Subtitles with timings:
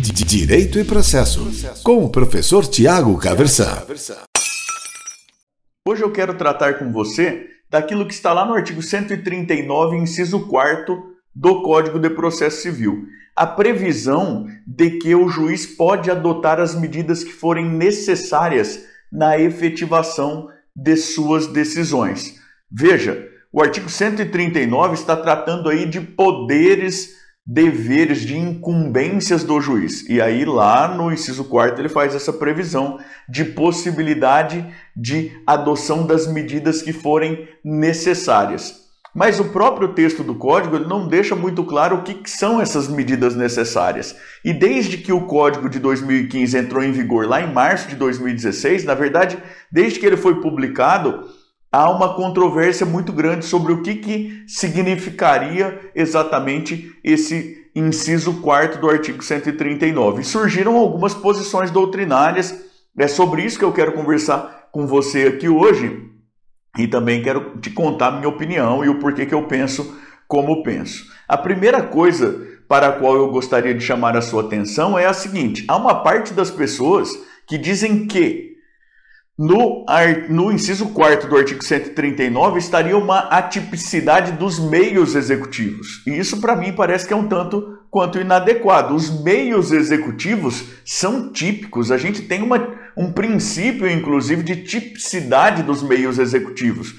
[0.00, 1.50] Direito e Processo,
[1.82, 3.82] com o professor Tiago Caversan.
[5.84, 11.02] Hoje eu quero tratar com você daquilo que está lá no artigo 139, inciso 4
[11.34, 13.06] do Código de Processo Civil.
[13.34, 20.48] A previsão de que o juiz pode adotar as medidas que forem necessárias na efetivação
[20.76, 22.36] de suas decisões.
[22.70, 27.18] Veja, o artigo 139 está tratando aí de poderes
[27.50, 30.06] deveres, de incumbências do juiz.
[30.06, 36.30] E aí, lá no inciso 4, ele faz essa previsão de possibilidade de adoção das
[36.30, 38.86] medidas que forem necessárias.
[39.14, 42.60] Mas o próprio texto do código ele não deixa muito claro o que, que são
[42.60, 44.14] essas medidas necessárias.
[44.44, 48.84] E desde que o código de 2015 entrou em vigor lá em março de 2016,
[48.84, 49.38] na verdade,
[49.72, 51.26] desde que ele foi publicado,
[51.70, 58.90] há uma controvérsia muito grande sobre o que, que significaria exatamente esse inciso 4 do
[58.90, 60.22] artigo 139.
[60.22, 62.54] E surgiram algumas posições doutrinárias,
[62.96, 66.08] é sobre isso que eu quero conversar com você aqui hoje
[66.76, 71.06] e também quero te contar minha opinião e o porquê que eu penso como penso.
[71.26, 75.12] A primeira coisa para a qual eu gostaria de chamar a sua atenção é a
[75.12, 77.10] seguinte: há uma parte das pessoas
[77.46, 78.57] que dizem que
[79.38, 79.86] no,
[80.28, 86.02] no inciso 4 do artigo 139 estaria uma atipicidade dos meios executivos.
[86.04, 88.96] E isso, para mim, parece que é um tanto quanto inadequado.
[88.96, 91.92] Os meios executivos são típicos.
[91.92, 96.96] A gente tem uma, um princípio, inclusive, de tipicidade dos meios executivos.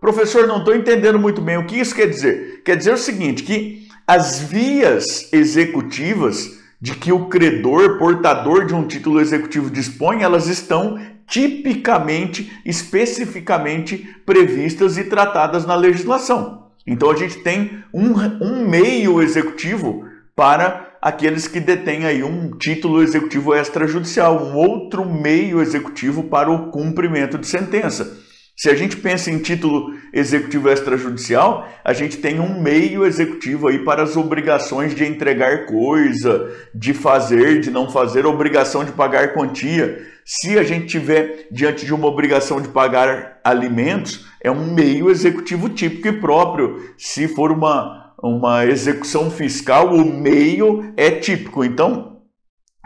[0.00, 2.62] Professor, não estou entendendo muito bem o que isso quer dizer.
[2.64, 8.86] Quer dizer o seguinte: que as vias executivas de que o credor, portador de um
[8.86, 16.66] título executivo dispõe, elas estão tipicamente, especificamente previstas e tratadas na legislação.
[16.86, 20.04] Então a gente tem um, um meio executivo
[20.34, 26.70] para aqueles que detêm aí um título executivo extrajudicial, um outro meio executivo para o
[26.70, 28.25] cumprimento de sentença.
[28.58, 33.80] Se a gente pensa em título executivo extrajudicial, a gente tem um meio executivo aí
[33.80, 39.98] para as obrigações de entregar coisa, de fazer, de não fazer, obrigação de pagar quantia.
[40.24, 45.68] Se a gente tiver diante de uma obrigação de pagar alimentos, é um meio executivo
[45.68, 46.94] típico e próprio.
[46.96, 51.62] Se for uma, uma execução fiscal, o meio é típico.
[51.62, 52.22] Então,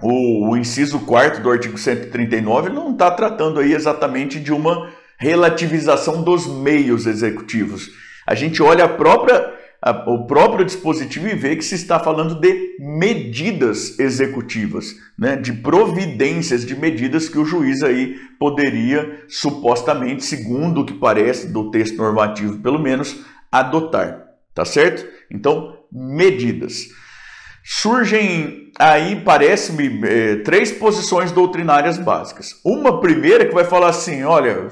[0.02, 6.22] o, o inciso 4 do artigo 139 não está tratando aí exatamente de uma relativização
[6.22, 7.90] dos meios executivos.
[8.26, 12.40] A gente olha a própria, a, o próprio dispositivo e vê que se está falando
[12.40, 15.36] de medidas executivas, né?
[15.36, 21.70] de providências, de medidas que o juiz aí poderia supostamente, segundo o que parece do
[21.70, 23.20] texto normativo, pelo menos,
[23.52, 24.26] adotar.
[24.54, 25.06] Tá certo?
[25.30, 26.88] Então, medidas.
[27.62, 32.58] Surgem aí, parece-me, é, três posições doutrinárias básicas.
[32.64, 34.68] Uma primeira que vai falar assim: olha,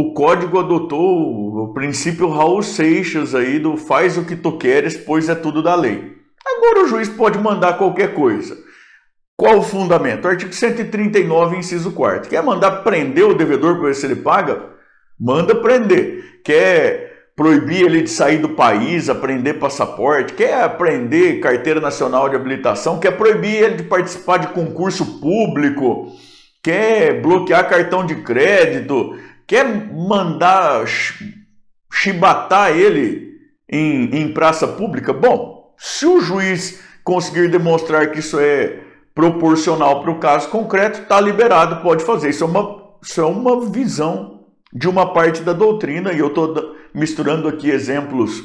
[0.00, 5.28] o, código adotou o princípio Raul Seixas aí do faz o que tu queres, pois
[5.28, 6.16] é tudo da lei.
[6.46, 8.56] Agora o juiz pode mandar qualquer coisa.
[9.36, 10.28] Qual o fundamento?
[10.28, 12.28] Artigo 139, inciso 4.
[12.28, 14.70] Quer mandar prender o devedor para ver se ele paga?
[15.18, 16.40] Manda prender.
[16.44, 22.98] Quer proibir ele de sair do país, aprender passaporte, quer aprender carteira nacional de habilitação,
[22.98, 26.12] quer proibir ele de participar de concurso público,
[26.62, 29.14] quer bloquear cartão de crédito,
[29.46, 30.84] quer mandar
[31.92, 33.38] chibatar ele
[33.70, 35.12] em, em praça pública?
[35.12, 38.80] Bom, se o juiz conseguir demonstrar que isso é
[39.14, 42.30] proporcional para o caso concreto, está liberado, pode fazer.
[42.30, 46.76] Isso é, uma, isso é uma visão de uma parte da doutrina, e eu estou
[46.92, 48.42] misturando aqui exemplos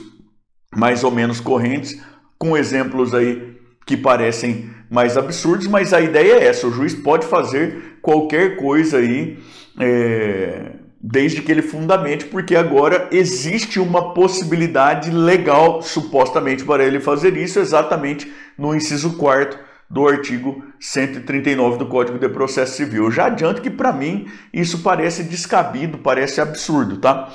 [0.73, 2.01] mais ou menos correntes
[2.37, 7.25] com exemplos aí que parecem mais absurdos, mas a ideia é essa: o juiz pode
[7.25, 9.37] fazer qualquer coisa aí.
[9.79, 17.35] É desde que ele fundamente, porque agora existe uma possibilidade legal, supostamente, para ele fazer
[17.35, 19.57] isso, exatamente no inciso 4
[19.89, 23.05] do artigo 139 do Código de Processo Civil.
[23.05, 27.29] Eu já adianto que, para mim, isso parece descabido, parece absurdo, tá?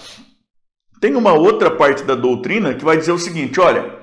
[1.00, 3.94] Tem uma outra parte da doutrina que vai dizer o seguinte: olha,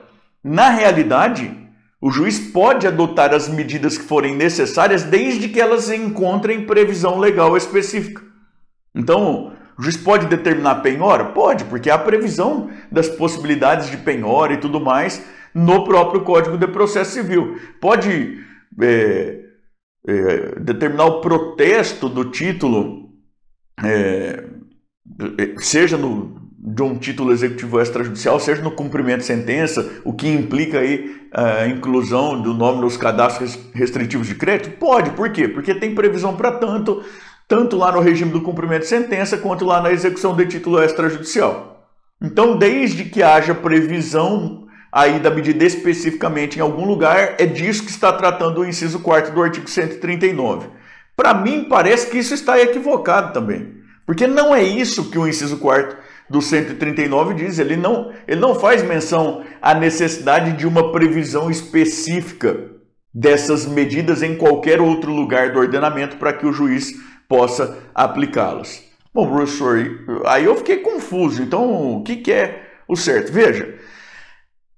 [0.44, 1.52] na realidade,
[2.00, 7.58] o juiz pode adotar as medidas que forem necessárias desde que elas encontrem previsão legal
[7.58, 8.22] específica.
[8.94, 11.26] Então, o juiz pode determinar penhora?
[11.26, 15.24] Pode, porque há previsão das possibilidades de penhora e tudo mais
[15.54, 17.60] no próprio Código de Processo Civil.
[17.80, 18.40] Pode
[18.82, 19.40] é,
[20.08, 23.10] é, determinar o protesto do título,
[23.84, 24.44] é,
[25.60, 30.80] seja no, de um título executivo extrajudicial, seja no cumprimento de sentença, o que implica
[30.80, 34.78] aí a inclusão do nome nos cadastros restritivos de crédito?
[34.78, 35.48] Pode, por quê?
[35.48, 37.04] Porque tem previsão para tanto,
[37.48, 41.88] tanto lá no regime do cumprimento de sentença, quanto lá na execução de título extrajudicial.
[42.22, 47.90] Então, desde que haja previsão aí da medida especificamente em algum lugar, é disso que
[47.90, 50.68] está tratando o inciso 4 do artigo 139.
[51.16, 53.74] Para mim, parece que isso está equivocado também.
[54.06, 55.98] Porque não é isso que o inciso 4
[56.30, 62.72] do 139 diz, ele não, ele não faz menção à necessidade de uma previsão específica
[63.14, 66.94] dessas medidas em qualquer outro lugar do ordenamento para que o juiz
[67.28, 68.84] possa aplicá-las.
[69.14, 69.80] Bom, professor,
[70.26, 71.42] aí eu fiquei confuso.
[71.44, 73.32] Então, o que, que é o certo?
[73.32, 73.76] Veja,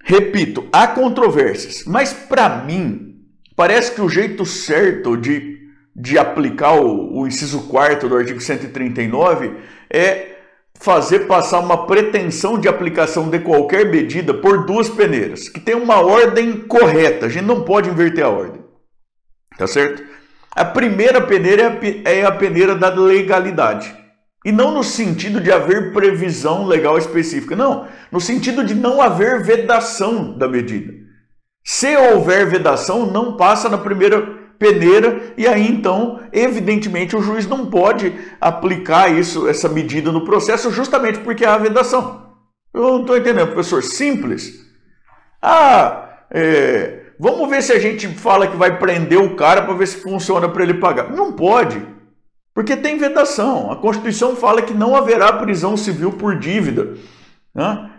[0.04, 3.16] repito, há controvérsias, mas para mim,
[3.56, 5.60] parece que o jeito certo de,
[5.96, 9.56] de aplicar o, o inciso 4 do artigo 139
[9.90, 10.36] é
[10.78, 16.02] fazer passar uma pretensão de aplicação de qualquer medida por duas peneiras, que tem uma
[16.02, 17.26] ordem correta.
[17.26, 18.62] A gente não pode inverter a ordem.
[19.58, 20.04] Tá certo?
[20.56, 23.94] A primeira peneira é a peneira da legalidade.
[24.46, 27.88] E não no sentido de haver previsão legal específica, não.
[28.12, 30.94] No sentido de não haver vedação da medida.
[31.64, 34.22] Se houver vedação, não passa na primeira
[34.58, 40.72] peneira, e aí então, evidentemente, o juiz não pode aplicar isso, essa medida no processo,
[40.72, 42.34] justamente porque há vedação.
[42.74, 43.84] Eu não estou entendendo, professor.
[43.84, 44.54] Simples.
[45.42, 49.88] Ah, é, vamos ver se a gente fala que vai prender o cara para ver
[49.88, 51.12] se funciona para ele pagar.
[51.12, 51.82] Não pode,
[52.54, 53.72] porque tem vedação.
[53.72, 56.94] A Constituição fala que não haverá prisão civil por dívida,
[57.54, 57.92] né?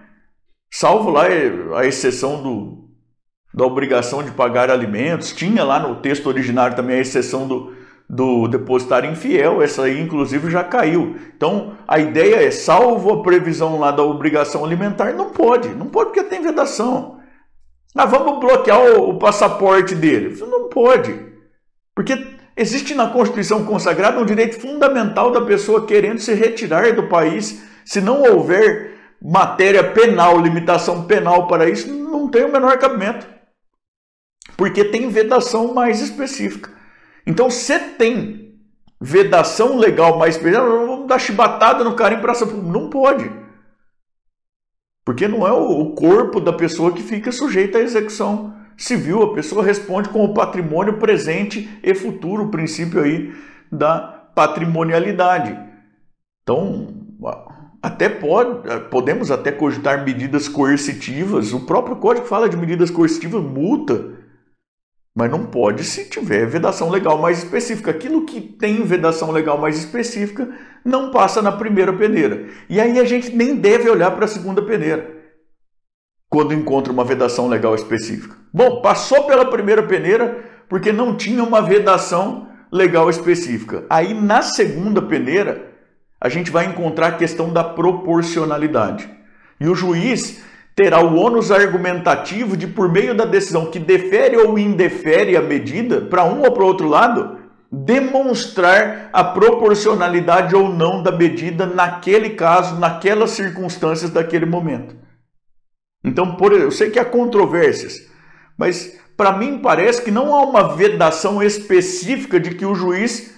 [0.71, 1.25] salvo lá
[1.77, 2.89] a exceção do,
[3.53, 5.33] da obrigação de pagar alimentos.
[5.33, 7.75] Tinha lá no texto originário também a exceção do,
[8.09, 11.17] do depositário infiel, essa aí inclusive já caiu.
[11.37, 16.11] Então a ideia é, salvo a previsão lá da obrigação alimentar, não pode, não pode
[16.11, 17.16] porque tem vedação.
[17.97, 20.37] Ah, vamos bloquear o, o passaporte dele.
[20.41, 21.19] Não pode,
[21.95, 27.63] porque existe na Constituição consagrada um direito fundamental da pessoa querendo se retirar do país,
[27.85, 33.37] se não houver matéria penal, limitação penal para isso, não tem o menor cabimento
[34.57, 36.71] porque tem vedação mais específica.
[37.27, 38.55] Então, se tem
[39.01, 42.73] vedação legal mais específica, vamos dar chibatada no cara em praça pública.
[42.79, 43.31] Não pode.
[45.07, 49.23] Porque não é o corpo da pessoa que fica sujeito à execução civil.
[49.23, 53.33] A pessoa responde com o patrimônio presente e futuro, o princípio aí
[53.71, 53.99] da
[54.35, 55.57] patrimonialidade.
[56.43, 56.89] Então,
[57.81, 61.53] até pode, podemos até cogitar medidas coercitivas.
[61.53, 64.26] O próprio código fala de medidas coercitivas, multa
[65.17, 67.91] mas não pode se tiver vedação legal mais específica.
[67.91, 70.47] Aquilo que tem vedação legal mais específica
[70.85, 72.49] não passa na primeira peneira.
[72.69, 75.17] E aí a gente nem deve olhar para a segunda peneira
[76.29, 78.37] quando encontra uma vedação legal específica.
[78.53, 83.87] Bom, passou pela primeira peneira porque não tinha uma vedação legal específica.
[83.89, 85.73] Aí na segunda peneira
[86.21, 89.09] a gente vai encontrar a questão da proporcionalidade.
[89.59, 90.45] E o juiz
[90.77, 96.03] terá o ônus argumentativo de, por meio da decisão que defere ou indefere a medida,
[96.03, 97.39] para um ou para o outro lado,
[97.73, 104.95] demonstrar a proporcionalidade ou não da medida naquele caso, naquelas circunstâncias daquele momento.
[106.05, 108.07] Então, por, eu sei que há controvérsias,
[108.57, 113.35] mas para mim parece que não há uma vedação específica de que o juiz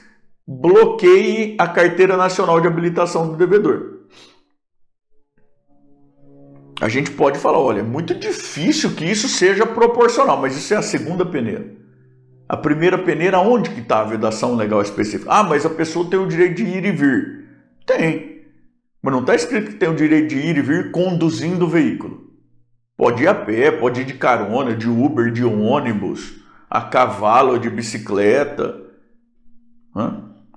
[0.46, 3.97] bloqueie a carteira nacional de habilitação do devedor
[6.80, 10.76] a gente pode falar, olha, é muito difícil que isso seja proporcional, mas isso é
[10.76, 11.76] a segunda peneira.
[12.48, 15.30] A primeira peneira, onde que está a vedação legal específica?
[15.30, 17.44] Ah, mas a pessoa tem o direito de ir e vir.
[17.84, 18.42] Tem.
[19.02, 22.28] Mas não está escrito que tem o direito de ir e vir conduzindo o veículo.
[22.96, 26.36] Pode ir a pé, pode ir de carona, de Uber, de ônibus,
[26.70, 28.80] a cavalo, de bicicleta.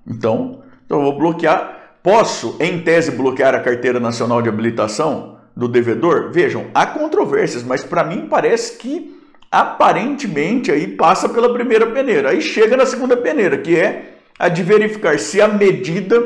[0.07, 1.97] Então, então eu vou bloquear.
[2.01, 5.30] Posso, em tese, bloquear a carteira nacional de habilitação?
[5.55, 6.31] Do devedor?
[6.31, 9.19] Vejam, há controvérsias, mas para mim parece que
[9.51, 12.29] aparentemente aí passa pela primeira peneira.
[12.29, 16.21] Aí chega na segunda peneira, que é a de verificar se a medida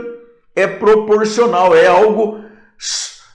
[0.55, 2.39] é proporcional, é algo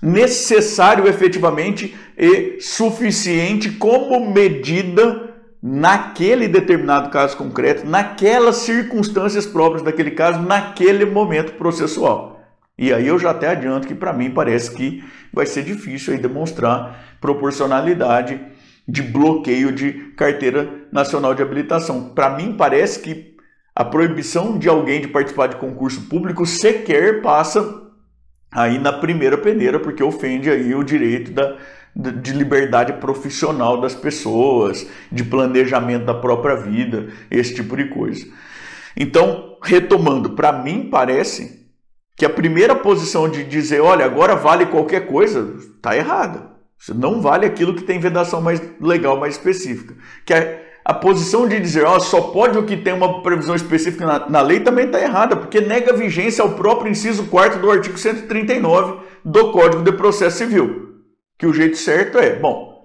[0.01, 5.29] necessário efetivamente e suficiente como medida
[5.63, 12.40] naquele determinado caso concreto, naquelas circunstâncias próprias daquele caso, naquele momento processual.
[12.81, 16.19] E aí eu já até adianto que para mim parece que vai ser difícil aí
[16.19, 18.41] demonstrar proporcionalidade
[18.89, 22.15] de bloqueio de carteira nacional de habilitação.
[22.15, 23.37] Para mim parece que
[23.77, 27.83] a proibição de alguém de participar de concurso público sequer passa
[28.51, 31.59] aí na primeira peneira, porque ofende aí o direito da,
[31.95, 38.27] de liberdade profissional das pessoas, de planejamento da própria vida, esse tipo de coisa.
[38.97, 41.60] Então, retomando, para mim parece
[42.21, 46.51] que a primeira posição de dizer, olha, agora vale qualquer coisa, está errada.
[46.95, 49.95] Não vale aquilo que tem vedação mais legal, mais específica.
[50.27, 54.29] Que é a posição de dizer, só pode o que tem uma previsão específica na,
[54.29, 58.99] na lei também está errada, porque nega vigência ao próprio inciso 4 do artigo 139
[59.25, 60.97] do Código de Processo Civil.
[61.39, 62.85] Que o jeito certo é, bom,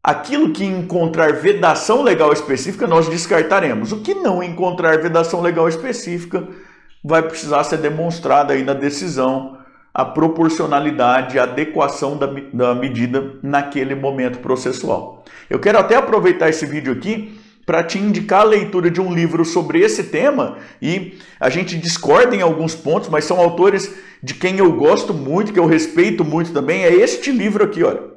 [0.00, 3.90] aquilo que encontrar vedação legal específica nós descartaremos.
[3.90, 6.46] O que não encontrar vedação legal específica
[7.06, 9.58] vai precisar ser demonstrada aí na decisão
[9.94, 15.24] a proporcionalidade, a adequação da, da medida naquele momento processual.
[15.48, 19.44] Eu quero até aproveitar esse vídeo aqui para te indicar a leitura de um livro
[19.44, 24.58] sobre esse tema e a gente discorda em alguns pontos, mas são autores de quem
[24.58, 28.15] eu gosto muito, que eu respeito muito também, é este livro aqui, olha.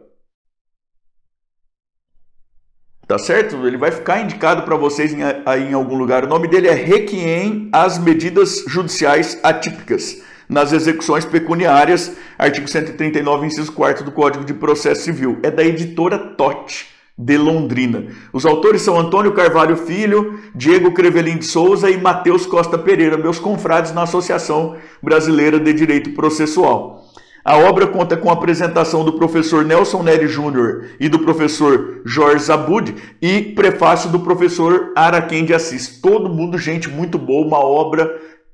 [3.10, 3.66] Tá certo?
[3.66, 6.24] Ele vai ficar indicado para vocês aí em algum lugar.
[6.24, 13.72] O nome dele é Requiem às medidas judiciais atípicas nas execuções pecuniárias, artigo 139, inciso
[13.72, 15.39] 4 do Código de Processo Civil.
[15.42, 16.86] É da editora Totti,
[17.18, 18.06] de Londrina.
[18.32, 23.39] Os autores são Antônio Carvalho Filho, Diego Crevelin de Souza e Matheus Costa Pereira, meus
[23.39, 26.99] confrades na Associação Brasileira de Direito Processual.
[27.43, 32.46] A obra conta com a apresentação do professor Nelson Nery Júnior e do professor Jorge
[32.46, 36.00] Zabud e prefácio do professor Araquém de Assis.
[36.01, 38.10] Todo mundo, gente muito boa, uma obra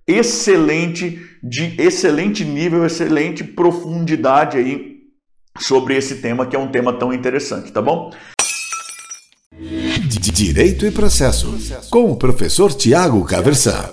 [0.08, 4.96] excelente, de excelente nível, excelente profundidade aí
[5.58, 8.12] sobre esse tema, que é um tema tão interessante, tá bom?
[10.36, 11.58] Direito e Processo,
[11.90, 13.90] com o professor Tiago Caversan.